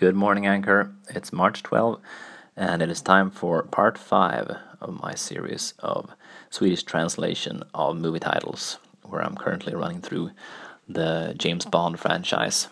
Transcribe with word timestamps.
Good 0.00 0.16
morning, 0.16 0.46
Anchor. 0.46 0.94
It's 1.10 1.30
March 1.30 1.62
12, 1.62 2.00
and 2.56 2.80
it 2.80 2.88
is 2.88 3.02
time 3.02 3.30
for 3.30 3.64
part 3.64 3.98
5 3.98 4.56
of 4.80 5.02
my 5.02 5.14
series 5.14 5.74
of 5.80 6.12
Swedish 6.48 6.84
translation 6.84 7.62
of 7.74 7.98
movie 7.98 8.18
titles, 8.18 8.78
where 9.02 9.20
I'm 9.22 9.36
currently 9.36 9.74
running 9.74 10.00
through 10.00 10.30
the 10.88 11.34
James 11.36 11.66
Bond 11.66 12.00
franchise. 12.00 12.68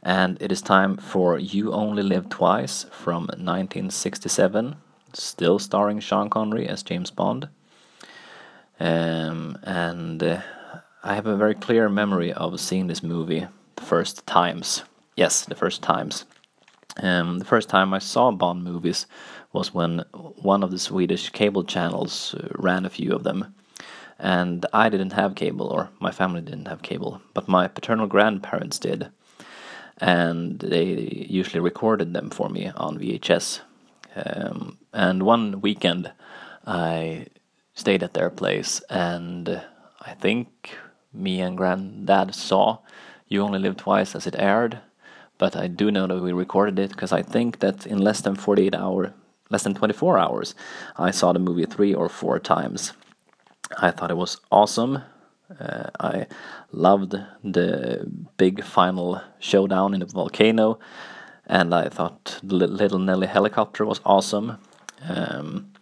And 0.00 0.40
it 0.40 0.52
is 0.52 0.62
time 0.62 0.96
for 0.96 1.40
You 1.40 1.72
Only 1.72 2.04
Live 2.04 2.28
Twice 2.28 2.84
from 2.84 3.22
1967, 3.22 4.76
still 5.12 5.58
starring 5.58 5.98
Sean 5.98 6.30
Connery 6.30 6.68
as 6.68 6.84
James 6.84 7.10
Bond. 7.10 7.48
Um, 8.78 9.58
and 9.64 10.22
uh, 10.22 10.42
I 11.02 11.16
have 11.16 11.26
a 11.26 11.36
very 11.36 11.56
clear 11.56 11.88
memory 11.88 12.32
of 12.32 12.60
seeing 12.60 12.86
this 12.86 13.02
movie 13.02 13.48
the 13.74 13.82
first 13.82 14.24
times. 14.28 14.84
Yes, 15.16 15.44
the 15.44 15.56
first 15.56 15.82
times. 15.82 16.24
Um, 16.98 17.38
the 17.38 17.44
first 17.44 17.68
time 17.68 17.92
I 17.92 17.98
saw 17.98 18.30
Bond 18.30 18.62
movies 18.62 19.06
was 19.52 19.74
when 19.74 20.04
one 20.12 20.62
of 20.62 20.70
the 20.70 20.78
Swedish 20.78 21.30
cable 21.30 21.64
channels 21.64 22.34
uh, 22.34 22.48
ran 22.52 22.84
a 22.84 22.90
few 22.90 23.12
of 23.12 23.24
them. 23.24 23.54
And 24.18 24.64
I 24.72 24.88
didn't 24.88 25.12
have 25.12 25.34
cable, 25.34 25.66
or 25.66 25.90
my 25.98 26.12
family 26.12 26.40
didn't 26.40 26.68
have 26.68 26.82
cable, 26.82 27.20
but 27.34 27.48
my 27.48 27.66
paternal 27.66 28.06
grandparents 28.06 28.78
did. 28.78 29.08
And 29.98 30.60
they 30.60 31.26
usually 31.28 31.60
recorded 31.60 32.12
them 32.14 32.30
for 32.30 32.48
me 32.48 32.70
on 32.76 32.98
VHS. 32.98 33.60
Um, 34.14 34.78
and 34.92 35.24
one 35.24 35.60
weekend 35.60 36.12
I 36.64 37.26
stayed 37.74 38.04
at 38.04 38.14
their 38.14 38.30
place, 38.30 38.80
and 38.88 39.62
I 40.00 40.14
think 40.14 40.70
me 41.12 41.40
and 41.40 41.56
granddad 41.56 42.34
saw 42.34 42.78
You 43.28 43.42
Only 43.42 43.58
Live 43.58 43.76
Twice 43.76 44.14
as 44.14 44.26
it 44.28 44.36
aired 44.38 44.80
but 45.44 45.56
I 45.56 45.66
do 45.66 45.90
know 45.90 46.06
that 46.06 46.22
we 46.22 46.32
recorded 46.32 46.78
it 46.78 46.88
because 46.88 47.12
I 47.12 47.20
think 47.20 47.58
that 47.58 47.86
in 47.86 47.98
less 47.98 48.22
than 48.22 48.34
48 48.34 48.74
hours, 48.74 49.10
less 49.50 49.64
than 49.64 49.74
24 49.74 50.18
hours, 50.18 50.54
I 50.96 51.10
saw 51.10 51.34
the 51.34 51.38
movie 51.38 51.66
three 51.66 51.92
or 51.92 52.08
four 52.08 52.38
times. 52.38 52.94
I 53.76 53.90
thought 53.90 54.10
it 54.10 54.16
was 54.16 54.40
awesome. 54.50 55.02
Uh, 55.60 55.90
I 56.00 56.26
loved 56.72 57.14
the 57.42 58.10
big 58.38 58.64
final 58.64 59.20
showdown 59.38 59.92
in 59.92 60.00
the 60.00 60.06
volcano, 60.06 60.78
and 61.46 61.74
I 61.74 61.90
thought 61.90 62.40
the 62.42 62.66
Little 62.66 62.98
Nelly 62.98 63.26
helicopter 63.26 63.84
was 63.84 64.00
awesome. 64.06 64.56
Um, 65.06 65.72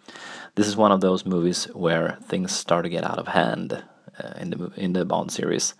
this 0.57 0.67
is 0.67 0.77
one 0.77 0.91
of 0.91 1.01
those 1.01 1.25
movies 1.25 1.67
where 1.73 2.19
things 2.25 2.51
start 2.51 2.83
to 2.83 2.91
get 2.91 3.05
out 3.05 3.21
of 3.21 3.29
hand 3.29 3.85
uh, 4.19 4.33
in 4.41 4.51
the 4.51 4.73
in 4.77 4.93
the 4.93 5.05
Bond 5.05 5.31
series 5.31 5.75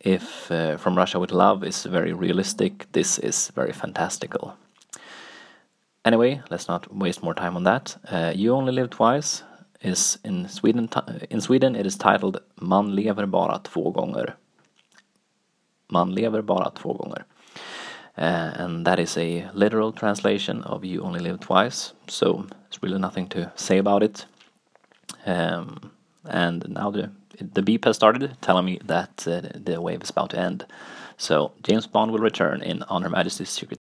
if 0.00 0.50
uh, 0.50 0.76
From 0.76 0.96
Russia 0.96 1.18
with 1.18 1.32
Love 1.32 1.64
is 1.64 1.84
very 1.84 2.12
realistic, 2.12 2.86
this 2.92 3.18
is 3.18 3.50
very 3.54 3.72
fantastical. 3.72 4.56
Anyway, 6.04 6.40
let's 6.50 6.68
not 6.68 6.94
waste 6.94 7.22
more 7.22 7.34
time 7.34 7.56
on 7.56 7.64
that. 7.64 7.96
Uh, 8.08 8.32
you 8.34 8.54
Only 8.54 8.72
Live 8.72 8.90
Twice 8.90 9.42
is 9.82 10.18
in 10.24 10.48
Sweden. 10.48 10.88
In 11.30 11.40
Sweden, 11.40 11.76
it 11.76 11.86
is 11.86 11.96
titled 11.96 12.40
Man 12.60 12.94
lever 12.94 13.26
bara 13.26 13.58
två 13.58 13.92
gånger. 13.92 14.36
Man 15.90 16.14
lever 16.14 16.42
bara 16.42 16.70
två 16.70 16.94
gånger. 16.94 17.24
Uh, 18.16 18.50
and 18.56 18.84
that 18.84 18.98
is 18.98 19.16
a 19.16 19.48
literal 19.54 19.92
translation 19.92 20.62
of 20.64 20.84
You 20.84 21.02
Only 21.02 21.20
Live 21.20 21.38
Twice, 21.38 21.92
so 22.08 22.46
there's 22.48 22.82
really 22.82 22.98
nothing 22.98 23.28
to 23.28 23.52
say 23.54 23.78
about 23.78 24.02
it. 24.02 24.26
Um, 25.24 25.92
and 26.24 26.68
now 26.68 26.90
the 26.90 27.10
the 27.40 27.62
beep 27.62 27.84
has 27.84 27.94
started, 27.94 28.36
telling 28.40 28.64
me 28.64 28.80
that 28.84 29.24
uh, 29.26 29.42
the 29.54 29.80
wave 29.80 30.02
is 30.02 30.10
about 30.10 30.30
to 30.30 30.38
end. 30.38 30.66
So 31.16 31.52
James 31.62 31.86
Bond 31.86 32.10
will 32.10 32.18
return 32.18 32.62
in 32.62 32.82
On 32.84 33.02
Her 33.02 33.10
Majesty's 33.10 33.50
Secret 33.50 33.76